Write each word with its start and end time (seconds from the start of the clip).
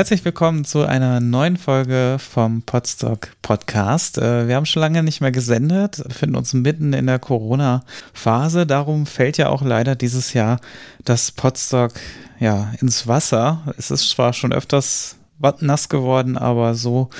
Herzlich 0.00 0.24
willkommen 0.24 0.64
zu 0.64 0.86
einer 0.86 1.20
neuen 1.20 1.58
Folge 1.58 2.16
vom 2.18 2.62
Podstock 2.62 3.32
Podcast. 3.42 4.16
Äh, 4.16 4.48
wir 4.48 4.56
haben 4.56 4.64
schon 4.64 4.80
lange 4.80 5.02
nicht 5.02 5.20
mehr 5.20 5.30
gesendet, 5.30 6.02
befinden 6.08 6.36
uns 6.36 6.54
mitten 6.54 6.94
in 6.94 7.06
der 7.06 7.18
Corona-Phase. 7.18 8.66
Darum 8.66 9.04
fällt 9.04 9.36
ja 9.36 9.50
auch 9.50 9.60
leider 9.60 9.96
dieses 9.96 10.32
Jahr 10.32 10.58
das 11.04 11.32
Podstock 11.32 11.92
ja, 12.38 12.72
ins 12.80 13.08
Wasser. 13.08 13.74
Es 13.76 13.90
ist 13.90 14.08
zwar 14.08 14.32
schon 14.32 14.54
öfters 14.54 15.16
nass 15.58 15.90
geworden, 15.90 16.38
aber 16.38 16.74
so 16.74 17.10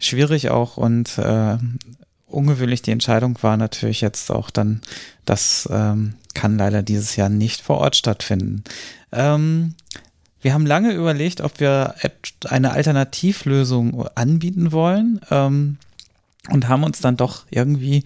schwierig 0.00 0.48
auch 0.48 0.78
und 0.78 1.18
äh, 1.18 1.58
ungewöhnlich 2.24 2.80
die 2.80 2.92
Entscheidung 2.92 3.36
war 3.42 3.58
natürlich 3.58 4.00
jetzt 4.00 4.30
auch 4.30 4.48
dann, 4.48 4.80
das 5.26 5.68
ähm, 5.70 6.14
kann 6.32 6.56
leider 6.56 6.82
dieses 6.82 7.14
Jahr 7.14 7.28
nicht 7.28 7.60
vor 7.60 7.76
Ort 7.76 7.94
stattfinden. 7.94 8.64
Ähm, 9.12 9.74
wir 10.42 10.54
haben 10.54 10.66
lange 10.66 10.92
überlegt, 10.92 11.40
ob 11.40 11.60
wir 11.60 11.94
eine 12.48 12.72
Alternativlösung 12.72 14.06
anbieten 14.14 14.72
wollen 14.72 15.20
ähm, 15.30 15.78
und 16.50 16.68
haben 16.68 16.84
uns 16.84 17.00
dann 17.00 17.16
doch 17.16 17.44
irgendwie 17.50 18.04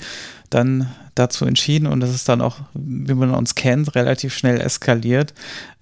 dann 0.51 0.95
dazu 1.15 1.47
entschieden 1.47 1.87
und 1.87 2.01
das 2.01 2.15
ist 2.15 2.29
dann 2.29 2.43
auch, 2.43 2.59
wie 2.75 3.15
man 3.15 3.31
uns 3.31 3.55
kennt, 3.55 3.95
relativ 3.95 4.37
schnell 4.37 4.61
eskaliert, 4.61 5.33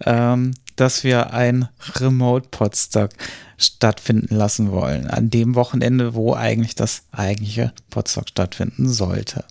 ähm, 0.05 0.55
dass 0.77 1.05
wir 1.05 1.33
ein 1.33 1.69
Remote-Podstock 1.97 3.11
stattfinden 3.59 4.35
lassen 4.35 4.71
wollen. 4.71 5.09
An 5.09 5.31
dem 5.31 5.55
Wochenende, 5.55 6.15
wo 6.15 6.35
eigentlich 6.35 6.75
das 6.75 7.03
eigentliche 7.13 7.73
Podstock 7.91 8.29
stattfinden 8.29 8.89
sollte. 8.89 9.45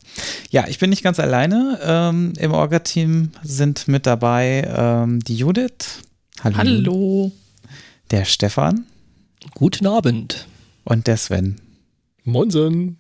Ja, 0.50 0.66
ich 0.68 0.80
bin 0.80 0.90
nicht 0.90 1.04
ganz 1.04 1.20
alleine. 1.20 1.80
Ähm, 1.84 2.34
Im 2.38 2.52
Orga-Team 2.52 3.32
sind 3.44 3.88
mit 3.88 4.06
dabei 4.06 4.68
ähm, 4.76 5.20
die 5.20 5.38
Judith. 5.38 6.02
Hallo. 6.42 6.58
Hallo. 6.58 7.32
Der 8.12 8.26
Stefan. 8.26 8.86
Guten 9.54 9.88
Abend. 9.88 10.48
Und 10.84 11.08
der 11.08 11.18
Sven. 11.18 11.62
Moinsen. 12.24 12.98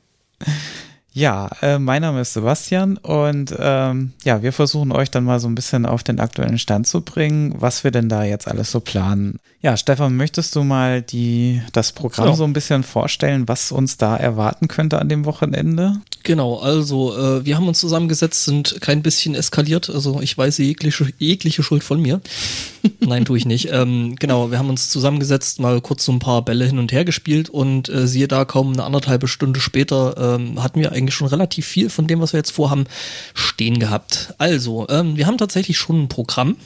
Ja, 1.15 1.49
äh, 1.61 1.77
mein 1.77 2.01
Name 2.01 2.21
ist 2.21 2.33
Sebastian 2.33 2.97
und 2.97 3.53
ähm, 3.59 4.13
ja, 4.23 4.41
wir 4.41 4.51
versuchen 4.51 4.91
euch 4.91 5.11
dann 5.11 5.23
mal 5.23 5.39
so 5.39 5.47
ein 5.47 5.53
bisschen 5.53 5.85
auf 5.85 6.01
den 6.01 6.19
aktuellen 6.19 6.57
Stand 6.57 6.87
zu 6.87 7.01
bringen, 7.01 7.53
was 7.59 7.83
wir 7.83 7.91
denn 7.91 8.09
da 8.09 8.23
jetzt 8.23 8.47
alles 8.47 8.71
so 8.71 8.79
planen. 8.79 9.37
Ja, 9.61 9.77
Stefan, 9.77 10.17
möchtest 10.17 10.55
du 10.55 10.63
mal 10.63 11.03
die, 11.03 11.61
das 11.71 11.91
Programm 11.91 12.29
ja. 12.29 12.35
so 12.35 12.45
ein 12.45 12.53
bisschen 12.53 12.81
vorstellen, 12.81 13.47
was 13.47 13.71
uns 13.71 13.97
da 13.97 14.17
erwarten 14.17 14.67
könnte 14.67 14.97
an 14.99 15.07
dem 15.07 15.25
Wochenende? 15.25 16.01
Genau, 16.23 16.57
also 16.57 17.15
äh, 17.15 17.45
wir 17.45 17.57
haben 17.57 17.67
uns 17.67 17.79
zusammengesetzt, 17.79 18.45
sind 18.45 18.81
kein 18.81 19.03
bisschen 19.03 19.35
eskaliert. 19.35 19.89
Also 19.89 20.19
ich 20.19 20.35
weiß 20.35 20.57
jegliche, 20.57 21.07
jegliche 21.19 21.61
Schuld 21.61 21.83
von 21.83 22.01
mir. 22.01 22.21
Nein, 22.99 23.23
tue 23.23 23.37
ich 23.37 23.45
nicht. 23.45 23.69
Ähm, 23.71 24.15
genau, 24.17 24.49
wir 24.49 24.57
haben 24.57 24.69
uns 24.69 24.89
zusammengesetzt, 24.89 25.59
mal 25.59 25.79
kurz 25.79 26.05
so 26.05 26.11
ein 26.11 26.19
paar 26.19 26.43
Bälle 26.43 26.65
hin 26.65 26.79
und 26.79 26.91
her 26.91 27.05
gespielt 27.05 27.49
und 27.49 27.87
äh, 27.87 28.07
siehe 28.07 28.27
da, 28.27 28.45
kaum 28.45 28.73
eine 28.73 28.83
anderthalbe 28.83 29.27
Stunde 29.27 29.59
später 29.59 30.15
ähm, 30.17 30.63
hatten 30.63 30.79
wir 30.79 30.91
eigentlich 30.91 31.02
schon 31.11 31.27
relativ 31.27 31.65
viel 31.65 31.89
von 31.89 32.07
dem, 32.07 32.19
was 32.21 32.33
wir 32.33 32.39
jetzt 32.39 32.51
vorhaben, 32.51 32.85
stehen 33.33 33.79
gehabt. 33.79 34.33
Also, 34.37 34.87
ähm, 34.89 35.17
wir 35.17 35.27
haben 35.27 35.37
tatsächlich 35.37 35.77
schon 35.77 36.03
ein 36.03 36.09
Programm. 36.09 36.57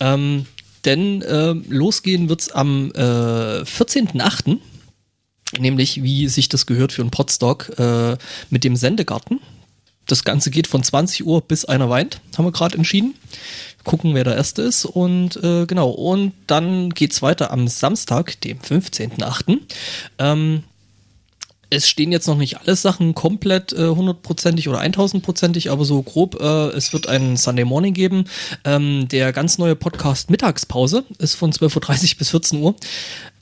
Ähm, 0.00 0.46
denn 0.84 1.20
äh, 1.22 1.52
losgehen 1.68 2.28
wird's 2.28 2.50
am 2.50 2.90
äh, 2.94 3.62
14.8 3.62 4.58
nämlich 5.58 6.02
wie 6.02 6.28
sich 6.28 6.48
das 6.48 6.66
gehört 6.66 6.92
für 6.92 7.02
einen 7.02 7.10
Podstock 7.10 7.78
äh, 7.78 8.16
mit 8.50 8.64
dem 8.64 8.76
Sendegarten. 8.76 9.40
Das 10.06 10.24
Ganze 10.24 10.50
geht 10.50 10.66
von 10.66 10.82
20 10.82 11.26
Uhr 11.26 11.40
bis 11.40 11.64
einer 11.64 11.88
weint, 11.88 12.20
haben 12.36 12.44
wir 12.44 12.52
gerade 12.52 12.76
entschieden. 12.76 13.14
Gucken, 13.84 14.14
wer 14.14 14.24
der 14.24 14.36
Erste 14.36 14.62
ist. 14.62 14.84
Und 14.84 15.36
äh, 15.42 15.66
genau, 15.66 15.90
und 15.90 16.32
dann 16.46 16.90
geht's 16.90 17.22
weiter 17.22 17.50
am 17.50 17.68
Samstag, 17.68 18.40
dem 18.42 18.58
15.8. 18.58 19.58
Ähm, 20.18 20.64
es 21.70 21.88
stehen 21.88 22.10
jetzt 22.12 22.26
noch 22.26 22.36
nicht 22.36 22.60
alle 22.60 22.74
Sachen 22.74 23.14
komplett 23.14 23.72
äh, 23.72 23.88
hundertprozentig 23.88 24.66
äh, 24.66 24.68
oder 24.68 24.80
1000prozentig, 24.80 25.70
aber 25.70 25.84
so 25.84 26.02
grob, 26.02 26.40
äh, 26.40 26.68
es 26.70 26.92
wird 26.92 27.08
einen 27.08 27.36
Sunday 27.36 27.64
Morning 27.64 27.94
geben. 27.94 28.24
Ähm, 28.64 29.06
der 29.08 29.32
ganz 29.32 29.56
neue 29.58 29.76
Podcast 29.76 30.30
Mittagspause 30.30 31.04
ist 31.18 31.36
von 31.36 31.52
12.30 31.52 32.12
Uhr 32.12 32.18
bis 32.18 32.30
14 32.30 32.60
Uhr. 32.60 32.74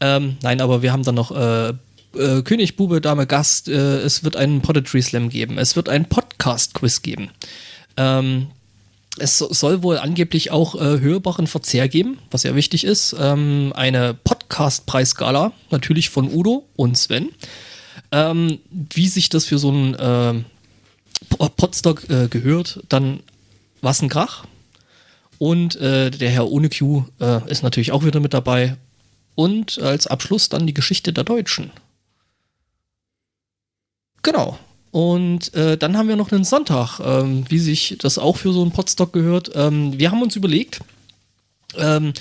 Ähm, 0.00 0.36
nein, 0.42 0.60
aber 0.60 0.82
wir 0.82 0.92
haben 0.92 1.02
dann 1.02 1.14
noch 1.14 1.30
äh, 1.30 1.70
äh, 2.14 2.42
König, 2.42 2.76
Bube, 2.76 3.00
Dame, 3.00 3.26
Gast. 3.26 3.68
Äh, 3.68 3.98
es 4.00 4.22
wird 4.24 4.36
einen 4.36 4.60
Poetry 4.60 5.02
Slam 5.02 5.30
geben. 5.30 5.58
Es 5.58 5.74
wird 5.74 5.88
einen 5.88 6.04
Podcast-Quiz 6.04 7.02
geben. 7.02 7.30
Ähm, 7.96 8.48
es 9.18 9.38
soll 9.38 9.82
wohl 9.82 9.98
angeblich 9.98 10.50
auch 10.50 10.74
äh, 10.74 11.00
hörbaren 11.00 11.46
Verzehr 11.46 11.88
geben, 11.88 12.18
was 12.30 12.44
ja 12.44 12.54
wichtig 12.54 12.84
ist. 12.84 13.16
Ähm, 13.18 13.72
eine 13.74 14.14
Podcast-Preisgala, 14.14 15.52
natürlich 15.70 16.10
von 16.10 16.32
Udo 16.32 16.68
und 16.76 16.96
Sven. 16.96 17.30
Ähm, 18.10 18.58
wie 18.70 19.08
sich 19.08 19.28
das 19.28 19.44
für 19.44 19.58
so 19.58 19.68
einen 19.68 19.94
äh, 19.94 20.34
Podstock 21.56 22.08
äh, 22.08 22.28
gehört, 22.28 22.82
dann 22.88 23.20
was 23.82 24.02
ein 24.02 24.08
Krach. 24.08 24.44
Und 25.38 25.76
äh, 25.76 26.10
der 26.10 26.30
Herr 26.30 26.48
ohne 26.50 26.68
Q 26.68 27.04
äh, 27.20 27.50
ist 27.50 27.62
natürlich 27.62 27.92
auch 27.92 28.04
wieder 28.04 28.20
mit 28.20 28.34
dabei. 28.34 28.76
Und 29.34 29.78
als 29.80 30.06
Abschluss 30.06 30.48
dann 30.48 30.66
die 30.66 30.74
Geschichte 30.74 31.12
der 31.12 31.24
Deutschen. 31.24 31.70
Genau. 34.22 34.58
Und 34.90 35.54
äh, 35.54 35.76
dann 35.76 35.96
haben 35.96 36.08
wir 36.08 36.16
noch 36.16 36.32
einen 36.32 36.44
Sonntag, 36.44 36.98
ähm, 37.00 37.44
wie 37.48 37.58
sich 37.58 37.96
das 38.00 38.18
auch 38.18 38.36
für 38.36 38.52
so 38.52 38.62
einen 38.62 38.72
Podstock 38.72 39.12
gehört. 39.12 39.52
Ähm, 39.54 39.98
wir 39.98 40.10
haben 40.10 40.22
uns 40.22 40.34
überlegt, 40.34 40.80
ähm, 41.76 42.14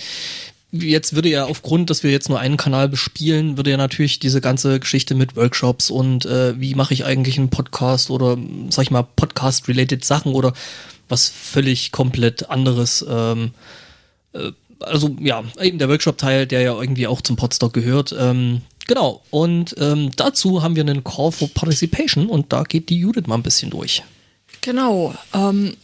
jetzt 0.72 1.16
würde 1.16 1.30
ja 1.30 1.46
aufgrund, 1.46 1.90
dass 1.90 2.04
wir 2.04 2.12
jetzt 2.12 2.30
nur 2.30 2.40
einen 2.40 2.58
Kanal 2.58 2.90
bespielen, 2.90 3.58
würde 3.58 3.72
ja 3.72 3.78
natürlich 3.78 4.20
diese 4.20 4.42
ganze 4.42 4.80
Geschichte 4.80 5.16
mit 5.16 5.36
Workshops 5.36 5.90
und 5.90 6.26
äh, 6.26 6.60
wie 6.60 6.76
mache 6.76 6.94
ich 6.94 7.06
eigentlich 7.06 7.38
einen 7.38 7.50
Podcast 7.50 8.10
oder 8.10 8.38
sag 8.70 8.84
ich 8.84 8.92
mal 8.92 9.04
Podcast-related 9.04 10.04
Sachen 10.04 10.34
oder 10.34 10.54
was 11.10 11.30
völlig 11.30 11.92
komplett 11.92 12.50
anderes. 12.50 13.06
Ähm, 13.08 13.52
äh, 14.34 14.52
also 14.80 15.16
ja, 15.20 15.44
eben 15.62 15.80
der 15.80 15.90
Workshop-Teil, 15.90 16.46
der 16.46 16.62
ja 16.62 16.80
irgendwie 16.80 17.08
auch 17.08 17.22
zum 17.22 17.36
Podstock 17.36 17.74
gehört. 17.74 18.16
Ähm, 18.18 18.62
Genau, 18.88 19.22
und 19.32 19.76
ähm, 19.80 20.12
dazu 20.16 20.64
haben 20.64 20.78
wir 20.78 20.84
einen 20.84 21.04
Call 21.04 21.34
for 21.34 21.50
Participation 21.50 22.28
und 22.28 22.54
da 22.54 22.64
geht 22.64 22.90
die 22.90 22.98
Judith 22.98 23.28
mal 23.28 23.36
ein 23.36 23.44
bisschen 23.44 23.70
durch. 23.70 24.02
Genau, 24.62 25.14
ähm, 25.34 25.76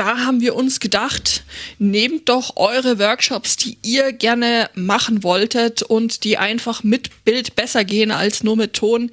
da 0.00 0.20
haben 0.20 0.40
wir 0.40 0.54
uns 0.56 0.80
gedacht, 0.80 1.44
nehmt 1.78 2.30
doch 2.30 2.56
eure 2.56 2.98
Workshops, 2.98 3.58
die 3.58 3.76
ihr 3.82 4.14
gerne 4.14 4.70
machen 4.74 5.22
wolltet 5.22 5.82
und 5.82 6.24
die 6.24 6.38
einfach 6.38 6.82
mit 6.82 7.22
Bild 7.26 7.54
besser 7.54 7.84
gehen 7.84 8.10
als 8.10 8.42
nur 8.42 8.56
mit 8.56 8.72
Ton, 8.72 9.10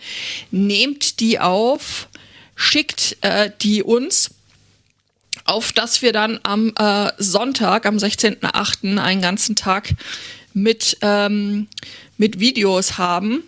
nehmt 0.50 1.20
die 1.20 1.42
auf, 1.42 2.08
schickt 2.56 3.18
äh, 3.20 3.52
die 3.62 3.84
uns 3.84 4.30
auf 5.44 5.74
dass 5.74 6.02
wir 6.02 6.14
dann 6.14 6.40
am 6.44 6.72
äh, 6.80 7.12
Sonntag, 7.18 7.86
am 7.86 7.98
16.08., 7.98 8.98
einen 8.98 9.22
ganzen 9.22 9.58
Tag 9.58 9.90
mit 10.54 10.98
ähm, 11.02 11.68
mit 12.18 12.40
Videos 12.40 12.98
haben. 12.98 13.44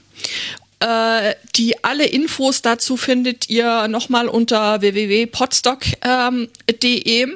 Äh, 0.79 1.35
die 1.55 1.83
alle 1.83 2.05
Infos 2.05 2.61
dazu 2.61 2.95
findet 2.95 3.49
ihr 3.49 3.87
nochmal 3.89 4.29
unter 4.29 4.79
www.podstock.de. 4.81 7.27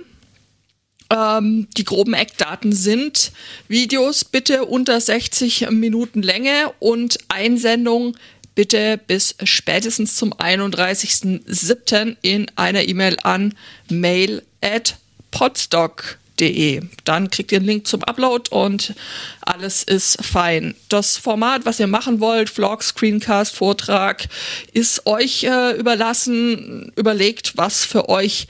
Ähm, 1.10 1.68
die 1.78 1.84
groben 1.84 2.14
Eckdaten 2.14 2.72
sind 2.72 3.34
Videos 3.68 4.24
bitte 4.24 4.64
unter 4.66 5.02
60 5.02 5.72
Minuten 5.72 6.22
Länge 6.22 6.72
und 6.80 7.18
Einsendung 7.28 8.16
bitte 8.56 8.98
bis 8.98 9.36
spätestens 9.44 10.16
zum 10.16 10.34
31.07. 10.34 12.16
in 12.22 12.50
einer 12.56 12.88
E-Mail 12.88 13.18
an 13.24 13.56
mail 13.90 14.42
at 14.62 14.96
podstock.de 15.32 16.23
www.ftf.de. 16.44 16.82
Dann 17.04 17.30
kriegt 17.30 17.52
ihr 17.52 17.60
einen 17.60 17.68
Link 17.68 17.88
zum 17.88 18.04
Upload 18.04 18.50
und 18.52 18.94
alles 19.42 19.84
ist 19.84 20.24
fein. 20.24 20.76
Das 20.90 21.18
Format, 21.18 21.66
was 21.66 21.80
ihr 21.80 21.88
machen 21.88 22.20
wollt, 22.20 22.50
Vlog, 22.50 22.84
Screencast, 22.84 23.56
Vortrag, 23.56 24.28
ist 24.74 25.06
euch 25.06 25.44
äh, 25.44 25.78
überlassen. 25.78 26.92
Überlegt, 26.96 27.58
was 27.58 27.86
für 27.86 28.10
euch 28.10 28.48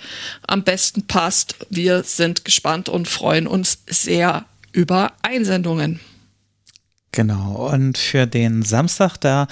am 0.48 0.64
besten 0.64 1.08
passt. 1.08 1.56
Wir 1.70 2.04
sind 2.04 2.46
gespannt 2.46 2.90
und 2.90 3.08
freuen 3.08 3.48
uns 3.48 3.80
sehr 3.88 4.46
über 4.72 5.14
Einsendungen. 5.22 6.00
Genau, 7.16 7.70
und 7.72 8.00
für 8.00 8.26
den 8.26 8.64
Samstag, 8.64 9.18
da 9.18 9.46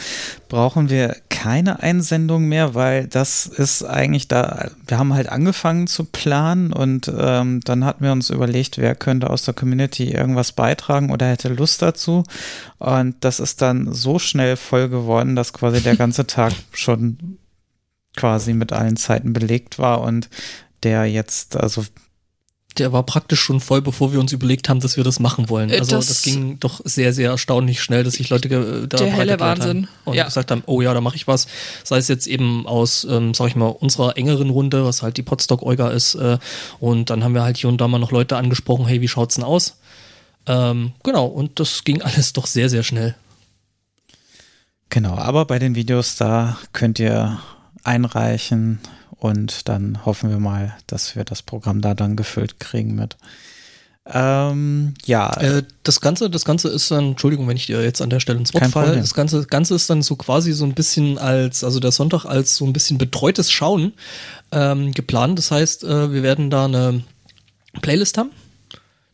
brauchen 0.50 0.90
wir 0.90 1.16
keine 1.30 1.84
Einsendung 1.84 2.46
mehr, 2.46 2.74
weil 2.74 3.06
das 3.06 3.46
ist 3.46 3.84
eigentlich 3.84 4.28
da, 4.28 4.72
wir 4.88 4.98
haben 4.98 5.14
halt 5.14 5.30
angefangen 5.30 5.86
zu 5.86 6.06
planen 6.06 6.74
und 6.74 7.12
ähm, 7.16 7.60
dann 7.64 7.86
hatten 7.86 8.04
wir 8.04 8.14
uns 8.14 8.32
überlegt, 8.32 8.80
wer 8.80 8.96
könnte 8.96 9.30
aus 9.30 9.44
der 9.44 9.54
Community 9.54 10.12
irgendwas 10.12 10.54
beitragen 10.54 11.12
oder 11.12 11.28
hätte 11.28 11.50
Lust 11.50 11.84
dazu. 11.84 12.24
Und 12.80 13.16
das 13.20 13.40
ist 13.40 13.62
dann 13.62 13.94
so 13.94 14.18
schnell 14.18 14.58
voll 14.58 14.90
geworden, 14.90 15.36
dass 15.36 15.54
quasi 15.54 15.82
der 15.82 15.96
ganze 15.98 16.26
Tag 16.26 16.54
schon 16.72 17.38
quasi 18.18 18.56
mit 18.56 18.74
allen 18.74 18.98
Zeiten 18.98 19.34
belegt 19.34 19.78
war 19.78 20.02
und 20.02 20.30
der 20.82 21.06
jetzt, 21.06 21.56
also 21.56 21.86
der 22.78 22.94
war 22.94 23.04
praktisch 23.04 23.42
schon 23.42 23.60
voll, 23.60 23.82
bevor 23.82 24.14
wir 24.14 24.20
uns 24.20 24.32
überlegt 24.32 24.70
haben, 24.70 24.80
dass 24.80 24.96
wir 24.98 25.04
das 25.04 25.20
machen 25.20 25.50
wollen. 25.50 25.70
Äh, 25.70 25.80
Also 25.80 25.96
das- 25.98 26.08
das, 26.08 26.22
ging 26.22 26.60
doch 26.60 26.80
sehr, 26.86 27.12
sehr 27.14 27.32
erstaunlich 27.32 27.82
schnell, 27.82 28.04
dass 28.04 28.14
sich 28.14 28.30
Leute 28.30 28.48
ge- 28.50 28.88
da 28.88 28.98
Der 28.98 29.06
bereit 29.06 29.12
helle 29.20 29.32
erklärt 29.32 29.40
Wahnsinn. 29.60 29.88
haben 29.88 29.88
und 30.06 30.14
Ja. 30.16 30.26
gesagt 30.26 30.52
haben, 30.52 30.64
oh 30.66 30.82
ja, 30.82 30.94
da 30.94 31.02
mache 31.02 31.16
ich 31.16 31.28
was. 31.28 31.48
Sei 31.84 31.98
es 31.98 32.08
jetzt 32.08 32.28
eben 32.28 32.66
aus, 32.68 33.04
ähm, 33.10 33.34
sag 33.34 33.48
ich 33.48 33.56
mal, 33.56 33.68
unserer 33.68 34.18
engeren 34.18 34.50
Runde, 34.50 34.86
was 34.86 35.02
halt 35.02 35.18
die 35.18 35.24
Podstock 35.24 35.62
Olga 35.64 35.90
ist. 35.90 36.16
Äh, 36.16 36.38
und 36.80 37.10
dann 37.10 37.24
haben 37.24 37.34
wir 37.34 37.44
halt 37.44 37.58
hier 37.58 37.70
und 37.70 37.80
da 37.82 37.88
mal 37.88 38.00
noch 38.00 38.12
Leute 38.12 38.38
angesprochen, 38.38 38.86
hey, 38.86 39.02
wie 39.02 39.08
schaut's 39.08 39.36
denn 39.36 39.44
aus? 39.44 39.78
Ähm, 40.48 40.94
genau, 41.04 41.26
und 41.26 41.60
das 41.60 41.84
ging 41.84 42.02
alles 42.02 42.34
doch 42.34 42.46
sehr, 42.48 42.70
sehr 42.70 42.84
schnell. 42.84 43.16
Genau, 44.90 45.16
aber 45.16 45.46
bei 45.46 45.60
den 45.60 45.76
Videos, 45.76 46.16
da 46.16 46.58
könnt 46.74 47.00
ihr 47.00 47.40
einreichen 47.84 48.80
und 49.22 49.70
dann 49.70 50.04
hoffen 50.04 50.32
wir 50.32 50.40
mal, 50.40 50.76
dass 50.88 51.16
wir 51.16 51.24
das 51.24 51.44
Programm 51.44 51.82
da 51.82 51.94
dann 51.94 52.16
gefüllt 52.16 52.60
kriegen 52.60 52.96
mit. 52.96 53.18
Ähm, 54.08 54.96
ja, 55.06 55.32
Äh, 55.40 55.64
das 55.84 56.02
Ganze, 56.02 56.32
das 56.32 56.44
Ganze 56.44 56.70
ist 56.70 56.90
dann, 56.90 57.12
Entschuldigung, 57.12 57.48
wenn 57.48 57.56
ich 57.56 57.68
dir 57.68 57.84
jetzt 57.84 58.02
an 58.02 58.10
der 58.10 58.20
Stelle 58.20 58.40
ins 58.40 58.52
Wort 58.52 58.66
falle, 58.66 58.98
das 58.98 59.14
Ganze, 59.14 59.46
Ganze 59.46 59.76
ist 59.76 59.92
dann 59.92 60.02
so 60.02 60.16
quasi 60.16 60.54
so 60.54 60.66
ein 60.66 60.74
bisschen 60.74 61.20
als, 61.20 61.64
also 61.64 61.80
der 61.80 61.92
Sonntag 61.92 62.26
als 62.26 62.56
so 62.56 62.66
ein 62.66 62.74
bisschen 62.74 62.98
betreutes 62.98 63.52
Schauen 63.52 63.94
ähm, 64.52 64.92
geplant. 64.92 65.38
Das 65.38 65.52
heißt, 65.52 65.84
äh, 65.84 66.12
wir 66.12 66.24
werden 66.24 66.50
da 66.50 66.66
eine 66.66 67.04
Playlist 67.84 68.18
haben, 68.18 68.32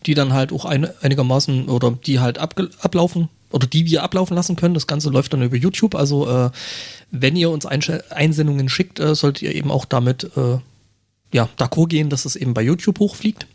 die 0.06 0.13
dann 0.13 0.31
halt 0.31 0.53
auch 0.53 0.63
ein, 0.63 0.88
einigermaßen 1.01 1.68
oder 1.68 1.92
die 1.92 2.21
halt 2.21 2.38
abge 2.38 2.69
ablaufen 2.80 3.27
oder 3.52 3.68
die 3.68 3.86
wir 3.86 4.04
ablaufen 4.04 4.36
lassen 4.36 4.56
können. 4.56 4.74
Das 4.74 4.88
Ganze 4.88 5.10
läuft 5.10 5.34
dann 5.34 5.42
über 5.42 5.58
YouTube. 5.58 5.96
Also 5.96 6.30
äh, 6.30 6.50
wenn 7.12 7.36
ihr 7.36 7.50
uns 7.50 7.66
Einsch- 7.66 8.10
Einsendungen 8.12 8.70
schickt, 8.70 9.00
äh, 9.00 9.16
solltet 9.16 9.44
ihr 9.44 9.56
eben 9.56 9.72
auch 9.72 9.86
damit 9.86 10.30
äh, 10.36 10.58
ja, 11.34 11.50
d'accord 11.58 11.88
gehen, 11.88 12.10
dass 12.10 12.26
es 12.26 12.36
eben 12.36 12.54
bei 12.54 12.62
YouTube 12.62 13.00
hochfliegt. 13.00 13.48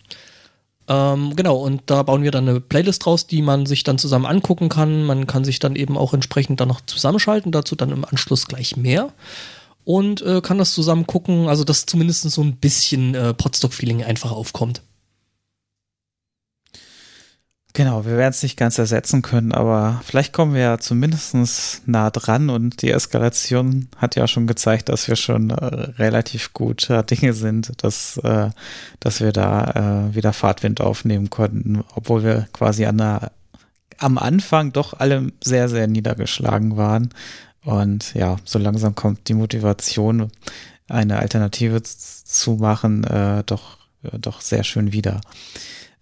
Ähm, 0.89 1.37
genau, 1.37 1.57
und 1.57 1.83
da 1.87 2.03
bauen 2.03 2.23
wir 2.23 2.31
dann 2.31 2.49
eine 2.49 2.61
Playlist 2.61 3.05
draus, 3.05 3.27
die 3.27 3.41
man 3.41 3.67
sich 3.67 3.85
dann 3.85 3.99
zusammen 3.99 4.27
angucken 4.27 4.69
kann. 4.69 5.05
Man 5.05 5.27
kann 5.27 5.45
sich 5.45 5.59
dann 5.59 5.77
eben 5.77 5.97
auch 5.97 6.13
entsprechend 6.13 6.61
dann 6.61 6.69
noch 6.69 6.81
zusammenschalten, 6.81 7.53
dazu 7.53 7.77
dann 7.77 7.91
im 7.91 8.05
Anschluss 8.05 8.47
gleich 8.47 8.77
mehr. 8.77 9.13
Und 9.85 10.23
äh, 10.23 10.41
kann 10.41 10.59
das 10.59 10.75
zusammen 10.75 11.07
gucken, 11.07 11.49
also 11.49 11.65
dass 11.65 11.87
zumindest 11.87 12.31
so 12.31 12.43
ein 12.43 12.57
bisschen 12.57 13.15
äh, 13.15 13.35
Podstock-Feeling 13.35 14.05
einfach 14.05 14.33
aufkommt. 14.33 14.83
Genau, 17.73 18.05
wir 18.05 18.17
werden 18.17 18.33
es 18.33 18.43
nicht 18.43 18.57
ganz 18.57 18.79
ersetzen 18.79 19.23
können, 19.23 19.53
aber 19.53 20.01
vielleicht 20.05 20.33
kommen 20.33 20.55
wir 20.55 20.61
ja 20.61 20.79
zumindest 20.79 21.83
nah 21.87 22.11
dran 22.11 22.51
und 22.51 22.83
die 22.83 22.91
Eskalation 22.91 23.89
hat 23.97 24.17
ja 24.17 24.27
schon 24.29 24.47
gezeigt, 24.47 24.89
dass 24.89 25.09
wir 25.09 25.17
schon 25.17 25.51
äh, 25.51 25.55
relativ 25.55 26.53
guter 26.53 27.03
Dinge 27.03 27.33
sind, 27.33 27.73
dass, 27.83 28.17
äh, 28.19 28.51
dass 29.01 29.21
wir 29.21 29.33
da 29.33 30.09
äh, 30.11 30.15
wieder 30.15 30.33
Fahrtwind 30.33 30.81
aufnehmen 30.81 31.31
konnten, 31.31 31.83
obwohl 31.95 32.23
wir 32.23 32.49
quasi 32.53 32.85
an 32.87 32.99
der, 32.99 33.33
am 33.99 34.19
Anfang 34.19 34.73
doch 34.73 34.95
alle 34.99 35.33
sehr, 35.43 35.69
sehr 35.69 35.87
niedergeschlagen 35.87 36.77
waren. 36.77 37.11
Und 37.65 38.15
ja, 38.15 38.37
so 38.45 38.59
langsam 38.59 38.95
kommt 38.95 39.29
die 39.29 39.35
Motivation, 39.35 40.33
eine 40.89 41.19
Alternative 41.21 41.83
zu 41.83 42.53
machen, 42.55 43.05
äh, 43.05 43.45
doch, 43.47 43.79
äh, 44.03 44.19
doch 44.19 44.41
sehr 44.41 44.65
schön 44.65 44.93
wieder. 44.93 45.21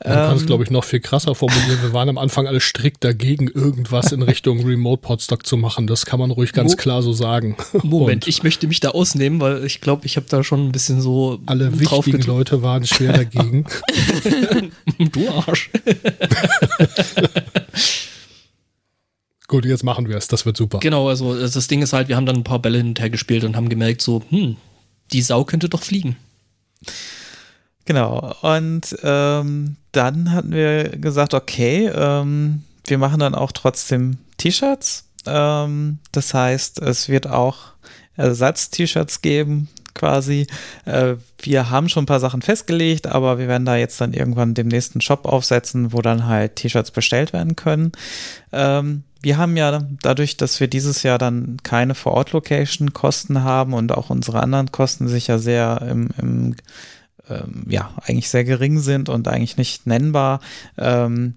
Man 0.03 0.15
kann 0.15 0.37
es, 0.37 0.41
Ähm, 0.43 0.47
glaube 0.47 0.65
ich, 0.65 0.71
noch 0.71 0.85
viel 0.85 1.01
krasser 1.01 1.35
formulieren. 1.35 1.83
Wir 1.83 1.93
waren 1.93 2.09
am 2.09 2.17
Anfang 2.17 2.47
alle 2.47 2.61
strikt 2.61 3.05
dagegen, 3.05 3.49
irgendwas 3.49 4.13
in 4.13 4.23
Richtung 4.23 4.65
Remote 4.65 5.03
Podstock 5.03 5.45
zu 5.45 5.59
machen. 5.59 5.87
Das 5.87 6.07
kann 6.07 6.19
man 6.19 6.31
ruhig 6.31 6.53
ganz 6.55 6.73
Wo- 6.73 6.77
klar 6.77 7.03
so 7.03 7.13
sagen. 7.13 7.57
Moment, 7.83 8.25
Und 8.25 8.29
ich 8.29 8.43
möchte 8.43 8.67
mich 8.67 8.81
da 8.81 8.91
ausnehmen, 8.91 9.41
weil 9.43 9.63
ich 9.67 9.83
glaube, 9.83 10.07
ich 10.07 10.17
habe 10.17 10.25
da 10.31 10.43
schon 10.43 10.67
ein 10.67 10.73
bisschen 10.73 11.03
so 11.03 11.41
alle 11.45 11.79
wichtigen. 11.79 12.23
Leute 12.23 12.63
waren 12.63 12.87
schwer 12.87 13.13
dagegen. 13.13 13.67
Du 15.13 15.29
Arsch. 15.31 15.71
Gut, 19.49 19.65
jetzt 19.65 19.83
machen 19.83 20.09
wir 20.09 20.17
es. 20.17 20.29
Das 20.29 20.47
wird 20.47 20.57
super. 20.57 20.79
Genau, 20.79 21.09
also 21.09 21.39
das 21.39 21.67
Ding 21.67 21.83
ist 21.83 21.93
halt, 21.93 22.09
wir 22.09 22.17
haben 22.17 22.27
dann 22.27 22.37
ein 22.37 22.45
paar 22.45 22.61
Bälle 22.61 22.79
hinterher 22.79 23.11
gespielt 23.11 23.43
und 23.45 23.57
haben 23.57 23.69
gemerkt, 23.69 24.01
so, 24.01 24.23
hm, 24.31 24.57
die 25.13 25.23
Sau 25.23 25.45
könnte 25.45 25.69
doch 25.69 25.83
fliegen. 25.83 26.17
Genau. 27.85 28.35
Und 28.43 28.97
ähm, 29.03 29.77
dann 29.93 30.33
hatten 30.33 30.53
wir 30.53 30.91
gesagt, 30.91 31.35
okay, 31.35 31.91
ähm, 31.93 32.63
wir 32.87 32.99
machen 32.99 33.21
dann 33.21 33.35
auch 33.35 33.53
trotzdem 33.53 34.19
T-Shirts. 34.37 35.05
Ähm, 35.27 35.99
das 36.13 36.35
heißt, 36.35 36.81
es 36.81 37.09
wird 37.09 37.27
auch 37.27 37.73
Ersatz-T-Shirts 38.17 39.23
geben, 39.23 39.69
quasi. 39.95 40.47
Äh, 40.85 41.15
wir 41.41 41.71
haben 41.71 41.89
schon 41.89 42.05
ein 42.05 42.07
paar 42.07 42.21
Sachen 42.21 42.43
festgelegt, 42.43 43.07
aber 43.07 43.39
wir 43.39 43.49
werden 43.49 43.65
da 43.65 43.77
jetzt 43.77 44.01
dann 44.01 44.13
irgendwann 44.13 44.55
dem 44.55 44.69
nächsten 44.69 45.01
Shop 45.01 45.27
aufsetzen, 45.27 45.93
wo 45.93 46.03
dann 46.03 46.27
halt 46.27 46.57
T-Shirts 46.57 46.91
bestellt 46.91 47.33
werden 47.33 47.57
können. 47.57 47.93
Ähm, 48.53 49.05
wir 49.23 49.37
haben 49.37 49.57
ja 49.57 49.83
dadurch, 50.03 50.37
dass 50.37 50.61
wir 50.61 50.69
dieses 50.69 51.03
Jahr 51.03 51.19
dann 51.19 51.59
keine 51.63 51.95
Vor-Ort-Location-Kosten 51.95 53.43
haben 53.43 53.75
und 53.75 53.93
auch 53.93 54.09
unsere 54.09 54.43
anderen 54.43 54.73
Kosten 54.73 55.09
sich 55.09 55.27
ja 55.27 55.39
sehr 55.39 55.83
im, 55.83 56.09
im 56.19 56.55
ähm, 57.31 57.65
ja, 57.69 57.93
eigentlich 58.03 58.29
sehr 58.29 58.45
gering 58.45 58.79
sind 58.79 59.09
und 59.09 59.29
eigentlich 59.29 59.57
nicht 59.57 59.87
nennbar, 59.87 60.41
ähm, 60.77 61.35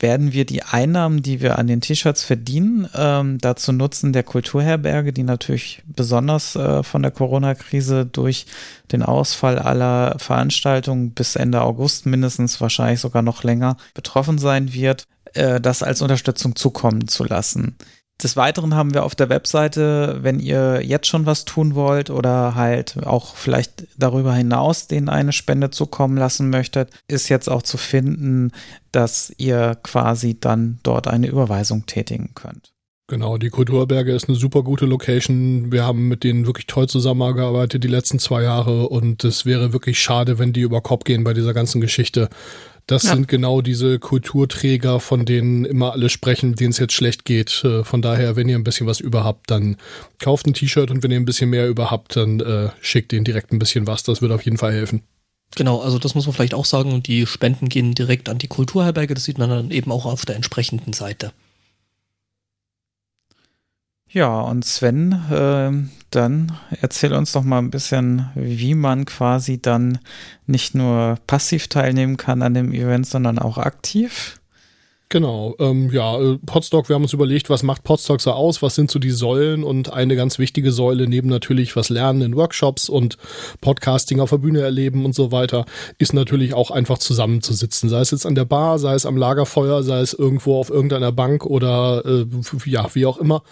werden 0.00 0.32
wir 0.32 0.44
die 0.44 0.62
Einnahmen, 0.62 1.22
die 1.22 1.40
wir 1.40 1.58
an 1.58 1.66
den 1.66 1.80
T-Shirts 1.80 2.22
verdienen, 2.22 2.88
ähm, 2.94 3.38
dazu 3.38 3.72
nutzen, 3.72 4.12
der 4.12 4.22
Kulturherberge, 4.22 5.12
die 5.12 5.24
natürlich 5.24 5.82
besonders 5.86 6.54
äh, 6.56 6.82
von 6.82 7.02
der 7.02 7.10
Corona-Krise 7.10 8.06
durch 8.06 8.46
den 8.92 9.02
Ausfall 9.02 9.58
aller 9.58 10.16
Veranstaltungen 10.18 11.10
bis 11.10 11.36
Ende 11.36 11.62
August 11.62 12.06
mindestens, 12.06 12.60
wahrscheinlich 12.60 13.00
sogar 13.00 13.22
noch 13.22 13.42
länger 13.42 13.76
betroffen 13.94 14.38
sein 14.38 14.72
wird, 14.72 15.04
äh, 15.34 15.60
das 15.60 15.82
als 15.82 16.00
Unterstützung 16.00 16.54
zukommen 16.54 17.08
zu 17.08 17.24
lassen. 17.24 17.76
Des 18.20 18.36
Weiteren 18.36 18.74
haben 18.74 18.94
wir 18.94 19.04
auf 19.04 19.14
der 19.14 19.28
Webseite, 19.28 20.18
wenn 20.22 20.40
ihr 20.40 20.82
jetzt 20.84 21.06
schon 21.06 21.24
was 21.24 21.44
tun 21.44 21.76
wollt 21.76 22.10
oder 22.10 22.56
halt 22.56 23.06
auch 23.06 23.36
vielleicht 23.36 23.86
darüber 23.96 24.34
hinaus 24.34 24.88
denen 24.88 25.08
eine 25.08 25.32
Spende 25.32 25.70
zukommen 25.70 26.16
lassen 26.16 26.50
möchtet, 26.50 26.90
ist 27.06 27.28
jetzt 27.28 27.48
auch 27.48 27.62
zu 27.62 27.76
finden, 27.76 28.50
dass 28.90 29.32
ihr 29.38 29.76
quasi 29.84 30.38
dann 30.38 30.80
dort 30.82 31.06
eine 31.06 31.28
Überweisung 31.28 31.86
tätigen 31.86 32.32
könnt. 32.34 32.72
Genau, 33.10 33.38
die 33.38 33.50
Kulturberge 33.50 34.12
ist 34.12 34.28
eine 34.28 34.36
super 34.36 34.62
gute 34.64 34.84
Location. 34.84 35.70
Wir 35.70 35.84
haben 35.84 36.08
mit 36.08 36.24
denen 36.24 36.44
wirklich 36.44 36.66
toll 36.66 36.88
zusammengearbeitet 36.88 37.82
die 37.82 37.88
letzten 37.88 38.18
zwei 38.18 38.42
Jahre 38.42 38.88
und 38.88 39.24
es 39.24 39.46
wäre 39.46 39.72
wirklich 39.72 39.98
schade, 39.98 40.38
wenn 40.38 40.52
die 40.52 40.60
über 40.60 40.82
Kopf 40.82 41.04
gehen 41.04 41.24
bei 41.24 41.34
dieser 41.34 41.54
ganzen 41.54 41.80
Geschichte. 41.80 42.28
Das 42.88 43.02
Ja. 43.02 43.14
sind 43.14 43.28
genau 43.28 43.60
diese 43.60 43.98
Kulturträger, 43.98 44.98
von 44.98 45.26
denen 45.26 45.64
immer 45.66 45.92
alle 45.92 46.08
sprechen, 46.08 46.54
denen 46.54 46.70
es 46.70 46.78
jetzt 46.78 46.94
schlecht 46.94 47.24
geht. 47.26 47.62
Äh, 47.62 47.84
Von 47.84 48.00
daher, 48.02 48.34
wenn 48.34 48.48
ihr 48.48 48.56
ein 48.56 48.64
bisschen 48.64 48.86
was 48.86 48.98
über 48.98 49.24
habt, 49.24 49.50
dann 49.50 49.76
kauft 50.18 50.46
ein 50.46 50.54
T-Shirt 50.54 50.90
und 50.90 51.02
wenn 51.02 51.10
ihr 51.10 51.18
ein 51.20 51.26
bisschen 51.26 51.50
mehr 51.50 51.68
über 51.68 51.90
habt, 51.90 52.16
dann 52.16 52.40
äh, 52.40 52.70
schickt 52.80 53.12
denen 53.12 53.24
direkt 53.24 53.52
ein 53.52 53.58
bisschen 53.58 53.86
was. 53.86 54.04
Das 54.04 54.22
wird 54.22 54.32
auf 54.32 54.42
jeden 54.42 54.56
Fall 54.56 54.72
helfen. 54.72 55.02
Genau, 55.54 55.80
also 55.80 55.98
das 55.98 56.14
muss 56.14 56.24
man 56.26 56.34
vielleicht 56.34 56.54
auch 56.54 56.64
sagen. 56.64 56.92
Und 56.92 57.06
die 57.08 57.26
Spenden 57.26 57.68
gehen 57.68 57.94
direkt 57.94 58.28
an 58.30 58.38
die 58.38 58.48
Kulturherberge. 58.48 59.12
Das 59.14 59.24
sieht 59.24 59.36
man 59.38 59.50
dann 59.50 59.70
eben 59.70 59.92
auch 59.92 60.06
auf 60.06 60.24
der 60.24 60.36
entsprechenden 60.36 60.94
Seite. 60.94 61.32
Ja, 64.10 64.40
und 64.40 64.64
Sven, 64.64 65.22
ähm, 65.30 65.90
dann 66.10 66.58
erzähl 66.80 67.12
uns 67.12 67.32
doch 67.32 67.44
mal 67.44 67.58
ein 67.58 67.70
bisschen, 67.70 68.30
wie 68.34 68.74
man 68.74 69.04
quasi 69.04 69.60
dann 69.60 69.98
nicht 70.46 70.74
nur 70.74 71.18
passiv 71.26 71.68
teilnehmen 71.68 72.16
kann 72.16 72.42
an 72.42 72.54
dem 72.54 72.72
Event, 72.72 73.06
sondern 73.06 73.38
auch 73.38 73.58
aktiv. 73.58 74.38
Genau, 75.10 75.54
ähm, 75.58 75.90
ja, 75.90 76.20
äh, 76.20 76.38
Podstock, 76.44 76.90
wir 76.90 76.94
haben 76.94 77.02
uns 77.02 77.14
überlegt, 77.14 77.48
was 77.48 77.62
macht 77.62 77.82
Podstock 77.82 78.20
so 78.20 78.32
aus, 78.32 78.60
was 78.60 78.74
sind 78.74 78.90
so 78.90 78.98
die 78.98 79.10
Säulen 79.10 79.64
und 79.64 79.90
eine 79.90 80.16
ganz 80.16 80.38
wichtige 80.38 80.70
Säule 80.70 81.08
neben 81.08 81.30
natürlich 81.30 81.76
was 81.76 81.88
lernen 81.88 82.20
in 82.20 82.36
Workshops 82.36 82.90
und 82.90 83.16
Podcasting 83.62 84.20
auf 84.20 84.28
der 84.28 84.36
Bühne 84.36 84.60
erleben 84.60 85.06
und 85.06 85.14
so 85.14 85.32
weiter, 85.32 85.64
ist 85.96 86.12
natürlich 86.12 86.52
auch 86.52 86.70
einfach 86.70 86.98
zusammenzusitzen, 86.98 87.88
sei 87.88 88.00
es 88.00 88.10
jetzt 88.10 88.26
an 88.26 88.34
der 88.34 88.44
Bar, 88.44 88.78
sei 88.78 88.92
es 88.92 89.06
am 89.06 89.16
Lagerfeuer, 89.16 89.82
sei 89.82 90.00
es 90.00 90.12
irgendwo 90.12 90.60
auf 90.60 90.68
irgendeiner 90.68 91.10
Bank 91.10 91.46
oder 91.46 92.04
äh, 92.04 92.26
ja, 92.66 92.94
wie 92.94 93.06
auch 93.06 93.16
immer. 93.16 93.42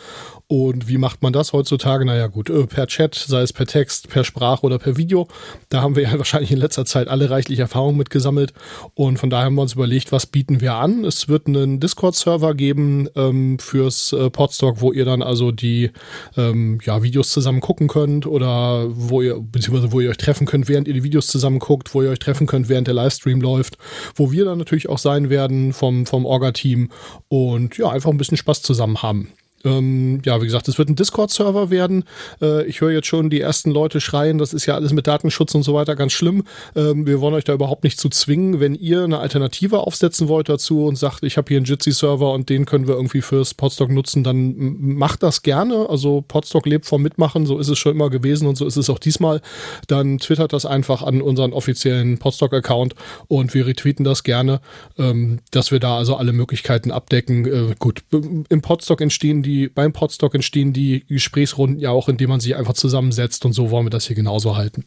Und 0.48 0.86
wie 0.86 0.96
macht 0.96 1.22
man 1.22 1.32
das 1.32 1.52
heutzutage? 1.52 2.04
Naja 2.04 2.28
gut, 2.28 2.50
äh, 2.50 2.66
per 2.66 2.86
Chat, 2.86 3.16
sei 3.16 3.42
es 3.42 3.52
per 3.52 3.66
Text, 3.66 4.08
per 4.08 4.22
Sprache 4.22 4.64
oder 4.64 4.78
per 4.78 4.96
Video. 4.96 5.26
Da 5.70 5.82
haben 5.82 5.96
wir 5.96 6.04
ja 6.04 6.18
wahrscheinlich 6.18 6.52
in 6.52 6.58
letzter 6.58 6.84
Zeit 6.84 7.08
alle 7.08 7.30
reichlich 7.30 7.58
Erfahrung 7.58 7.96
mit 7.96 8.10
gesammelt. 8.10 8.52
Und 8.94 9.18
von 9.18 9.28
daher 9.28 9.46
haben 9.46 9.56
wir 9.56 9.62
uns 9.62 9.72
überlegt, 9.72 10.12
was 10.12 10.26
bieten 10.26 10.60
wir 10.60 10.74
an? 10.74 11.04
Es 11.04 11.28
wird 11.28 11.48
einen 11.48 11.80
Discord-Server 11.80 12.54
geben 12.54 13.08
ähm, 13.16 13.58
fürs 13.58 14.12
äh, 14.12 14.30
Podstock, 14.30 14.80
wo 14.80 14.92
ihr 14.92 15.04
dann 15.04 15.20
also 15.20 15.50
die 15.50 15.90
ähm, 16.36 16.78
ja, 16.84 17.02
Videos 17.02 17.32
zusammen 17.32 17.60
gucken 17.60 17.88
könnt 17.88 18.24
oder 18.24 18.86
wo 18.88 19.22
ihr, 19.22 19.40
beziehungsweise 19.40 19.90
wo 19.90 20.00
ihr 20.00 20.10
euch 20.10 20.16
treffen 20.16 20.46
könnt, 20.46 20.68
während 20.68 20.86
ihr 20.86 20.94
die 20.94 21.02
Videos 21.02 21.26
zusammen 21.26 21.58
guckt, 21.58 21.92
wo 21.92 22.02
ihr 22.02 22.10
euch 22.10 22.20
treffen 22.20 22.46
könnt, 22.46 22.68
während 22.68 22.86
der 22.86 22.94
Livestream 22.94 23.40
läuft, 23.40 23.78
wo 24.14 24.30
wir 24.30 24.44
dann 24.44 24.58
natürlich 24.58 24.88
auch 24.88 24.98
sein 24.98 25.28
werden 25.28 25.72
vom, 25.72 26.06
vom 26.06 26.24
Orga-Team 26.24 26.90
und 27.26 27.76
ja, 27.78 27.88
einfach 27.90 28.10
ein 28.10 28.18
bisschen 28.18 28.36
Spaß 28.36 28.62
zusammen 28.62 29.02
haben. 29.02 29.32
Ähm, 29.66 30.22
ja, 30.24 30.40
wie 30.40 30.46
gesagt, 30.46 30.68
es 30.68 30.78
wird 30.78 30.88
ein 30.88 30.96
Discord-Server 30.96 31.70
werden. 31.70 32.04
Äh, 32.40 32.64
ich 32.66 32.80
höre 32.80 32.92
jetzt 32.92 33.08
schon 33.08 33.30
die 33.30 33.40
ersten 33.40 33.70
Leute 33.70 34.00
schreien, 34.00 34.38
das 34.38 34.54
ist 34.54 34.66
ja 34.66 34.74
alles 34.74 34.92
mit 34.92 35.06
Datenschutz 35.06 35.54
und 35.54 35.64
so 35.64 35.74
weiter 35.74 35.96
ganz 35.96 36.12
schlimm. 36.12 36.44
Ähm, 36.76 37.06
wir 37.06 37.20
wollen 37.20 37.34
euch 37.34 37.44
da 37.44 37.52
überhaupt 37.52 37.82
nicht 37.82 37.98
zu 37.98 38.08
zwingen. 38.08 38.60
Wenn 38.60 38.76
ihr 38.76 39.02
eine 39.02 39.18
Alternative 39.18 39.80
aufsetzen 39.80 40.28
wollt 40.28 40.48
dazu 40.48 40.86
und 40.86 40.96
sagt, 40.96 41.24
ich 41.24 41.36
habe 41.36 41.48
hier 41.48 41.56
einen 41.56 41.66
Jitsi-Server 41.66 42.32
und 42.32 42.48
den 42.48 42.64
können 42.64 42.86
wir 42.86 42.94
irgendwie 42.94 43.22
fürs 43.22 43.54
Podstock 43.54 43.90
nutzen, 43.90 44.22
dann 44.22 44.76
macht 44.78 45.22
das 45.22 45.42
gerne. 45.42 45.88
Also 45.88 46.22
Podstock 46.26 46.66
lebt 46.66 46.86
vom 46.86 47.02
Mitmachen, 47.02 47.46
so 47.46 47.58
ist 47.58 47.68
es 47.68 47.78
schon 47.78 47.92
immer 47.92 48.08
gewesen 48.08 48.46
und 48.46 48.56
so 48.56 48.66
ist 48.66 48.76
es 48.76 48.88
auch 48.88 49.00
diesmal. 49.00 49.40
Dann 49.88 50.18
twittert 50.18 50.52
das 50.52 50.64
einfach 50.64 51.02
an 51.02 51.20
unseren 51.20 51.52
offiziellen 51.52 52.18
Podstock-Account 52.18 52.94
und 53.26 53.52
wir 53.52 53.66
retweeten 53.66 54.04
das 54.04 54.22
gerne, 54.22 54.60
ähm, 54.96 55.40
dass 55.50 55.72
wir 55.72 55.80
da 55.80 55.96
also 55.96 56.14
alle 56.14 56.32
Möglichkeiten 56.32 56.92
abdecken. 56.92 57.46
Äh, 57.46 57.74
gut, 57.78 58.04
im 58.12 58.62
Podstock 58.62 59.00
entstehen 59.00 59.42
die, 59.42 59.55
beim 59.68 59.92
Podstock 59.92 60.34
entstehen 60.34 60.72
die 60.72 61.04
Gesprächsrunden 61.06 61.78
ja 61.78 61.90
auch, 61.90 62.08
indem 62.08 62.30
man 62.30 62.40
sich 62.40 62.56
einfach 62.56 62.74
zusammensetzt 62.74 63.44
und 63.44 63.52
so 63.52 63.70
wollen 63.70 63.86
wir 63.86 63.90
das 63.90 64.06
hier 64.06 64.16
genauso 64.16 64.56
halten. 64.56 64.84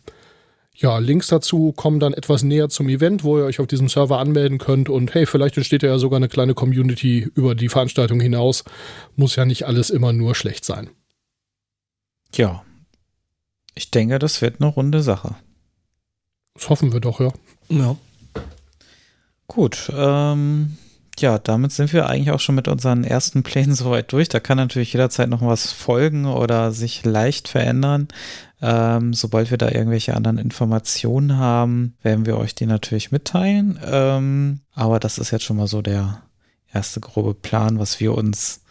Ja, 0.75 0.97
Links 0.97 1.27
dazu 1.27 1.73
kommen 1.73 1.99
dann 1.99 2.13
etwas 2.13 2.43
näher 2.43 2.69
zum 2.69 2.87
Event, 2.87 3.25
wo 3.25 3.37
ihr 3.37 3.43
euch 3.43 3.59
auf 3.59 3.67
diesem 3.67 3.89
Server 3.89 4.19
anmelden 4.19 4.59
könnt 4.59 4.87
und 4.87 5.13
hey, 5.13 5.25
vielleicht 5.25 5.57
entsteht 5.57 5.83
ja 5.83 5.97
sogar 5.97 6.17
eine 6.17 6.29
kleine 6.29 6.53
Community 6.53 7.29
über 7.35 7.53
die 7.53 7.67
Veranstaltung 7.67 8.21
hinaus. 8.21 8.63
Muss 9.17 9.35
ja 9.35 9.43
nicht 9.43 9.67
alles 9.67 9.89
immer 9.89 10.13
nur 10.13 10.35
schlecht 10.35 10.63
sein. 10.63 10.89
Ja, 12.33 12.63
ich 13.75 13.91
denke, 13.91 14.19
das 14.19 14.41
wird 14.41 14.61
eine 14.61 14.69
runde 14.69 15.01
Sache. 15.01 15.35
Das 16.53 16.69
hoffen 16.69 16.93
wir 16.93 16.99
doch, 16.99 17.19
ja. 17.19 17.31
Ja. 17.69 17.95
Gut, 19.47 19.91
ähm, 19.93 20.77
ja, 21.21 21.39
damit 21.39 21.71
sind 21.71 21.93
wir 21.93 22.07
eigentlich 22.07 22.31
auch 22.31 22.39
schon 22.39 22.55
mit 22.55 22.67
unseren 22.67 23.03
ersten 23.03 23.43
Plänen 23.43 23.75
soweit 23.75 24.11
durch. 24.11 24.29
Da 24.29 24.39
kann 24.39 24.57
natürlich 24.57 24.93
jederzeit 24.93 25.29
noch 25.29 25.41
was 25.41 25.71
folgen 25.71 26.25
oder 26.25 26.71
sich 26.71 27.05
leicht 27.05 27.47
verändern. 27.47 28.07
Ähm, 28.61 29.13
sobald 29.13 29.51
wir 29.51 29.57
da 29.57 29.69
irgendwelche 29.69 30.15
anderen 30.15 30.37
Informationen 30.37 31.37
haben, 31.37 31.95
werden 32.01 32.25
wir 32.25 32.37
euch 32.37 32.55
die 32.55 32.65
natürlich 32.65 33.11
mitteilen. 33.11 33.79
Ähm, 33.85 34.61
aber 34.73 34.99
das 34.99 35.17
ist 35.17 35.31
jetzt 35.31 35.45
schon 35.45 35.57
mal 35.57 35.67
so 35.67 35.81
der 35.81 36.21
erste 36.73 36.99
grobe 36.99 37.33
Plan, 37.33 37.79
was 37.79 37.99
wir 37.99 38.13
uns 38.13 38.61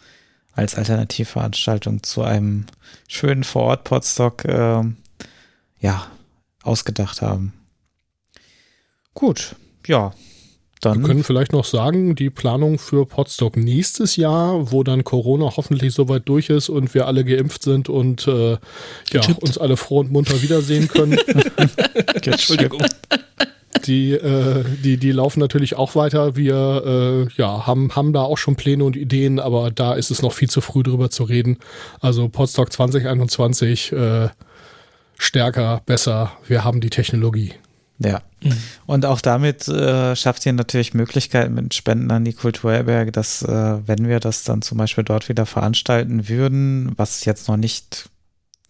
als 0.53 0.75
Alternativveranstaltung 0.75 2.03
zu 2.03 2.21
einem 2.21 2.65
schönen 3.07 3.43
Vorort-Podstock 3.43 4.45
äh, 4.45 4.83
ja, 5.79 6.07
ausgedacht 6.63 7.21
haben. 7.21 7.53
Gut, 9.13 9.55
ja, 9.85 10.13
dann 10.81 10.99
wir 10.99 11.07
können 11.07 11.23
vielleicht 11.23 11.51
noch 11.51 11.65
sagen, 11.65 12.15
die 12.15 12.29
Planung 12.29 12.79
für 12.79 13.05
Podstock 13.05 13.57
nächstes 13.57 14.15
Jahr, 14.15 14.71
wo 14.71 14.83
dann 14.83 15.03
Corona 15.03 15.51
hoffentlich 15.57 15.93
soweit 15.93 16.27
durch 16.29 16.49
ist 16.49 16.69
und 16.69 16.93
wir 16.93 17.05
alle 17.05 17.25
geimpft 17.25 17.63
sind 17.63 17.89
und 17.89 18.27
äh, 18.27 18.57
ja, 19.11 19.21
uns 19.41 19.57
alle 19.57 19.75
froh 19.75 19.99
und 19.99 20.11
munter 20.11 20.41
wiedersehen 20.41 20.87
können. 20.87 21.19
Entschuldigung. 22.23 22.81
Die, 23.85 24.11
äh, 24.11 24.65
die, 24.83 24.97
die 24.97 25.11
laufen 25.11 25.39
natürlich 25.39 25.75
auch 25.75 25.95
weiter. 25.95 26.35
Wir 26.35 27.27
äh, 27.29 27.33
ja, 27.39 27.65
haben, 27.65 27.95
haben 27.95 28.13
da 28.13 28.23
auch 28.23 28.37
schon 28.37 28.55
Pläne 28.55 28.83
und 28.83 28.97
Ideen, 28.97 29.39
aber 29.39 29.71
da 29.71 29.93
ist 29.93 30.11
es 30.11 30.21
noch 30.21 30.33
viel 30.33 30.49
zu 30.49 30.59
früh 30.59 30.83
drüber 30.83 31.09
zu 31.09 31.23
reden. 31.23 31.57
Also 32.01 32.27
Podstock 32.27 32.73
2021 32.73 33.93
äh, 33.93 34.29
stärker, 35.17 35.81
besser. 35.85 36.33
Wir 36.47 36.63
haben 36.63 36.81
die 36.81 36.89
Technologie. 36.89 37.53
Ja. 37.99 38.21
Mhm. 38.41 38.53
Und 38.85 39.05
auch 39.05 39.21
damit 39.21 39.67
äh, 39.67 40.15
schafft 40.15 40.45
ihr 40.45 40.53
natürlich 40.53 40.93
Möglichkeiten 40.93 41.53
mit 41.53 41.73
Spenden 41.73 42.09
an 42.11 42.23
die 42.23 42.33
Kulturherberge, 42.33 43.11
dass, 43.11 43.43
äh, 43.43 43.77
wenn 43.85 44.07
wir 44.07 44.19
das 44.19 44.43
dann 44.43 44.61
zum 44.61 44.77
Beispiel 44.77 45.03
dort 45.03 45.27
wieder 45.29 45.45
veranstalten 45.45 46.29
würden, 46.29 46.93
was 46.95 47.25
jetzt 47.25 47.47
noch 47.49 47.57
nicht 47.57 48.09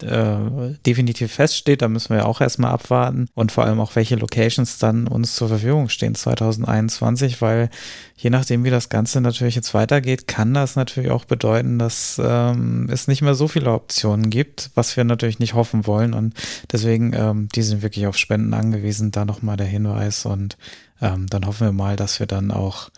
äh, 0.02 0.74
definitiv 0.86 1.32
feststeht. 1.32 1.82
Da 1.82 1.88
müssen 1.88 2.14
wir 2.14 2.26
auch 2.26 2.40
erstmal 2.40 2.72
abwarten 2.72 3.28
und 3.34 3.52
vor 3.52 3.64
allem 3.64 3.80
auch, 3.80 3.96
welche 3.96 4.16
Locations 4.16 4.78
dann 4.78 5.06
uns 5.06 5.34
zur 5.34 5.48
Verfügung 5.48 5.88
stehen 5.88 6.14
2021, 6.14 7.40
weil 7.40 7.70
je 8.16 8.30
nachdem, 8.30 8.64
wie 8.64 8.70
das 8.70 8.88
Ganze 8.88 9.20
natürlich 9.20 9.54
jetzt 9.54 9.74
weitergeht, 9.74 10.26
kann 10.26 10.54
das 10.54 10.76
natürlich 10.76 11.10
auch 11.10 11.24
bedeuten, 11.24 11.78
dass 11.78 12.20
ähm, 12.22 12.88
es 12.90 13.08
nicht 13.08 13.22
mehr 13.22 13.34
so 13.34 13.48
viele 13.48 13.72
Optionen 13.72 14.30
gibt, 14.30 14.70
was 14.74 14.96
wir 14.96 15.04
natürlich 15.04 15.38
nicht 15.38 15.54
hoffen 15.54 15.86
wollen 15.86 16.14
und 16.14 16.34
deswegen, 16.70 17.12
ähm, 17.14 17.48
die 17.54 17.62
sind 17.62 17.82
wirklich 17.82 18.06
auf 18.06 18.16
Spenden 18.16 18.54
angewiesen. 18.54 19.10
Da 19.10 19.24
nochmal 19.24 19.56
der 19.56 19.66
Hinweis 19.66 20.26
und 20.26 20.56
ähm, 21.00 21.26
dann 21.28 21.46
hoffen 21.46 21.66
wir 21.66 21.72
mal, 21.72 21.96
dass 21.96 22.20
wir 22.20 22.26
dann 22.26 22.50
auch 22.50 22.90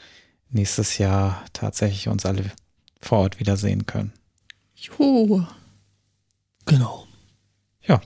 nächstes 0.51 0.99
Jahr 0.99 1.43
tatsächlich 1.53 2.09
uns 2.09 2.27
alle 2.27 2.45
vor 3.01 3.19
Ort 3.19 3.41
wiedersehen 3.41 3.87
können. 3.87 4.13
Juhu. 4.75 5.45
Genau. 6.67 7.07
Ja. 7.83 8.01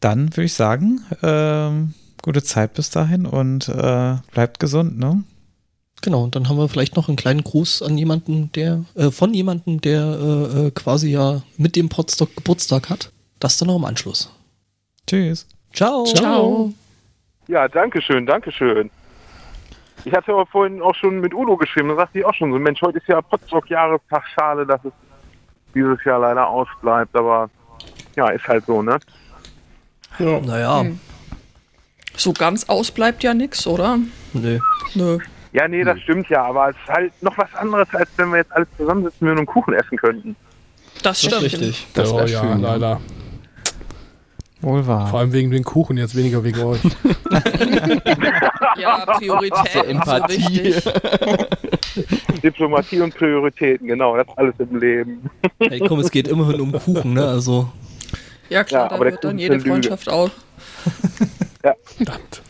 Dann 0.00 0.36
würde 0.36 0.44
ich 0.44 0.54
sagen, 0.54 1.04
ähm, 1.22 1.94
gute 2.22 2.42
Zeit 2.42 2.74
bis 2.74 2.90
dahin 2.90 3.26
und 3.26 3.68
äh, 3.68 4.16
bleibt 4.32 4.58
gesund, 4.58 4.98
ne? 4.98 5.22
Genau, 6.02 6.24
und 6.24 6.34
dann 6.34 6.48
haben 6.48 6.58
wir 6.58 6.68
vielleicht 6.68 6.96
noch 6.96 7.06
einen 7.06 7.16
kleinen 7.16 7.44
Gruß 7.44 7.82
an 7.82 7.96
jemanden, 7.96 8.50
der, 8.52 8.84
äh, 8.96 9.10
von 9.10 9.32
jemandem, 9.32 9.80
der 9.80 10.02
äh, 10.02 10.66
äh 10.66 10.70
quasi 10.72 11.10
ja 11.10 11.42
mit 11.56 11.76
dem 11.76 11.88
Potstock 11.88 12.34
Geburtstag 12.34 12.90
hat. 12.90 13.12
Das 13.38 13.58
dann 13.58 13.68
noch 13.68 13.76
im 13.76 13.84
Anschluss. 13.84 14.32
Tschüss. 15.06 15.46
Ciao. 15.72 16.04
Ciao. 16.04 16.72
Ja, 17.46 17.68
danke 17.68 18.02
schön, 18.02 18.26
danke 18.26 18.50
schön. 18.50 18.90
Ich 20.04 20.12
hatte 20.12 20.32
aber 20.32 20.46
vorhin 20.46 20.82
auch 20.82 20.94
schon 20.94 21.20
mit 21.20 21.32
Udo 21.32 21.56
geschrieben, 21.56 21.90
da 21.90 21.96
sagte 21.96 22.18
ich 22.18 22.24
auch 22.24 22.34
schon 22.34 22.52
so, 22.52 22.58
Mensch, 22.58 22.82
heute 22.82 22.98
ist 22.98 23.06
ja 23.06 23.20
Potstock-Jahrestag, 23.20 24.24
schade, 24.34 24.66
dass 24.66 24.84
es 24.84 24.92
dieses 25.74 26.02
Jahr 26.04 26.20
leider 26.20 26.46
ausbleibt, 26.46 27.14
aber 27.16 27.50
ja, 28.16 28.28
ist 28.28 28.46
halt 28.46 28.64
so, 28.66 28.82
ne? 28.82 28.98
Ja. 30.18 30.40
Naja. 30.40 30.80
Hm. 30.80 31.00
So 32.16 32.32
ganz 32.32 32.68
ausbleibt 32.68 33.22
ja 33.22 33.34
nichts, 33.34 33.66
oder? 33.66 33.98
Nö. 34.34 34.58
Nö. 34.94 35.18
Ja, 35.52 35.68
nee, 35.68 35.84
das 35.84 36.00
stimmt 36.00 36.28
ja, 36.28 36.44
aber 36.44 36.70
es 36.70 36.76
ist 36.76 36.88
halt 36.88 37.22
noch 37.22 37.36
was 37.36 37.54
anderes, 37.54 37.88
als 37.92 38.08
wenn 38.16 38.30
wir 38.30 38.38
jetzt 38.38 38.52
alle 38.52 38.66
zusammensitzen 38.76 39.26
würden 39.26 39.40
und 39.40 39.46
Kuchen 39.46 39.74
essen 39.74 39.98
könnten. 39.98 40.36
Das 41.02 41.18
stimmt. 41.18 41.34
Das 41.34 41.42
ist 41.42 41.52
richtig. 41.52 41.86
Das 41.94 42.12
oh, 42.12 42.20
ja, 42.20 42.40
schön, 42.40 42.60
leider. 42.60 43.00
Wohl 44.62 44.86
wahr. 44.86 45.08
Vor 45.08 45.18
allem 45.18 45.32
wegen 45.32 45.50
den 45.50 45.64
Kuchen, 45.64 45.98
jetzt 45.98 46.14
weniger 46.14 46.44
wegen 46.44 46.60
euch. 46.60 46.80
ja, 48.78 49.04
Priorität. 49.06 49.84
Empathie. 49.88 50.74
Diplomatie 52.42 53.00
und 53.00 53.12
Prioritäten, 53.14 53.88
genau, 53.88 54.16
das 54.16 54.28
alles 54.36 54.54
im 54.58 54.78
Leben. 54.78 55.30
Hey, 55.58 55.80
komm, 55.80 55.98
es 55.98 56.12
geht 56.12 56.28
immerhin 56.28 56.60
um 56.60 56.72
Kuchen, 56.72 57.12
ne? 57.12 57.26
Also. 57.26 57.68
Ja, 58.50 58.62
klar, 58.62 58.90
ja, 58.90 58.98
da 58.98 59.04
wird 59.04 59.24
dann 59.24 59.38
jede 59.38 59.58
Freundschaft 59.58 60.08
auch. 60.08 60.30
ja. 61.64 61.74
Verdammt. 61.96 62.42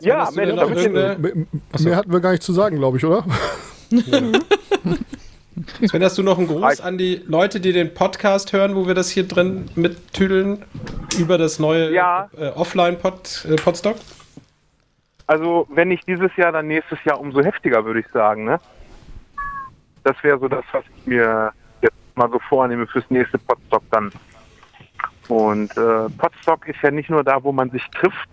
ja, 0.00 0.30
Mensch, 0.34 0.56
da 0.56 0.66
mehr, 0.66 1.16
mehr 1.18 1.96
hatten 1.96 2.12
wir 2.12 2.20
gar 2.20 2.32
nicht 2.32 2.42
zu 2.42 2.52
sagen, 2.52 2.76
glaube 2.76 2.98
ich, 2.98 3.04
oder? 3.04 3.24
Ja. 3.90 4.20
Sven, 5.86 6.02
hast 6.02 6.18
du 6.18 6.22
noch 6.22 6.38
einen 6.38 6.48
Gruß 6.48 6.80
an 6.82 6.98
die 6.98 7.22
Leute, 7.26 7.60
die 7.60 7.72
den 7.72 7.94
Podcast 7.94 8.52
hören, 8.52 8.76
wo 8.76 8.86
wir 8.86 8.94
das 8.94 9.08
hier 9.08 9.26
drin 9.26 9.70
mittüdeln 9.74 10.62
über 11.18 11.38
das 11.38 11.58
neue 11.58 11.94
ja. 11.94 12.28
äh, 12.36 12.48
Offline-Podstock? 12.50 13.96
Äh, 13.96 14.00
also, 15.26 15.66
wenn 15.70 15.88
nicht 15.88 16.06
dieses 16.06 16.34
Jahr, 16.36 16.52
dann 16.52 16.68
nächstes 16.68 17.02
Jahr 17.04 17.18
umso 17.18 17.42
heftiger, 17.42 17.84
würde 17.86 18.00
ich 18.00 18.06
sagen. 18.12 18.44
Ne? 18.44 18.60
Das 20.04 20.22
wäre 20.22 20.38
so 20.38 20.46
das, 20.46 20.64
was 20.72 20.84
ich 20.98 21.06
mir 21.06 21.52
jetzt 21.80 21.94
mal 22.14 22.30
so 22.30 22.38
vornehme 22.50 22.86
fürs 22.86 23.08
nächste 23.08 23.38
Podstock 23.38 23.82
dann. 23.90 24.12
Und 25.28 25.74
äh, 25.78 26.08
Podstock 26.18 26.68
ist 26.68 26.82
ja 26.82 26.90
nicht 26.90 27.08
nur 27.08 27.24
da, 27.24 27.42
wo 27.42 27.50
man 27.50 27.70
sich 27.70 27.82
trifft. 27.90 28.28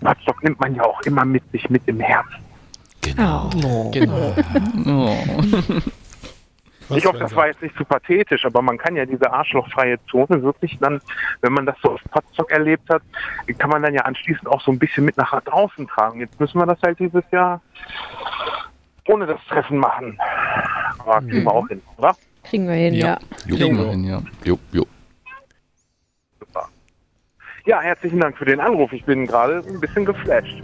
Podstock 0.00 0.44
nimmt 0.44 0.60
man 0.60 0.74
ja 0.74 0.84
auch 0.84 1.00
immer 1.02 1.24
mit 1.24 1.42
sich 1.50 1.68
mit 1.70 1.82
im 1.86 1.98
Herzen. 1.98 2.44
Genau. 3.00 3.48
Oh. 3.64 3.90
genau. 3.90 4.34
Oh. 4.86 5.80
Was 6.88 6.98
ich 6.98 7.06
hoffe, 7.06 7.18
das 7.18 7.34
war 7.36 7.48
jetzt 7.48 7.62
nicht 7.62 7.76
zu 7.76 7.84
pathetisch, 7.84 8.44
aber 8.46 8.62
man 8.62 8.78
kann 8.78 8.96
ja 8.96 9.04
diese 9.04 9.30
arschlochfreie 9.30 9.98
Zone 10.10 10.42
wirklich 10.42 10.78
dann, 10.80 11.00
wenn 11.42 11.52
man 11.52 11.66
das 11.66 11.76
so 11.82 11.92
auf 11.92 12.00
Potsdok 12.10 12.50
erlebt 12.50 12.88
hat, 12.88 13.02
kann 13.58 13.70
man 13.70 13.82
dann 13.82 13.92
ja 13.92 14.02
anschließend 14.02 14.48
auch 14.48 14.60
so 14.60 14.72
ein 14.72 14.78
bisschen 14.78 15.04
mit 15.04 15.16
nach 15.16 15.38
draußen 15.42 15.86
tragen. 15.86 16.20
Jetzt 16.20 16.40
müssen 16.40 16.58
wir 16.58 16.66
das 16.66 16.80
halt 16.82 16.98
dieses 16.98 17.24
Jahr 17.30 17.60
ohne 19.06 19.26
das 19.26 19.40
Treffen 19.48 19.78
machen. 19.78 20.18
Aber 20.98 21.20
kriegen 21.20 21.32
wir 21.32 21.40
mhm. 21.42 21.48
auch 21.48 21.68
hin, 21.68 21.82
oder? 21.96 22.16
Kriegen 22.44 22.66
wir 22.66 22.74
hin, 22.74 22.94
ja. 22.94 23.06
ja. 23.06 23.18
Kriegen 23.56 23.78
wir 23.78 23.90
hin, 23.90 24.04
ja. 24.04 24.22
Jo, 24.44 24.58
jo. 24.72 24.86
Super. 26.38 26.68
Ja, 27.66 27.80
herzlichen 27.80 28.20
Dank 28.20 28.38
für 28.38 28.44
den 28.44 28.60
Anruf. 28.60 28.92
Ich 28.92 29.04
bin 29.04 29.26
gerade 29.26 29.62
ein 29.66 29.80
bisschen 29.80 30.04
geflasht. 30.04 30.62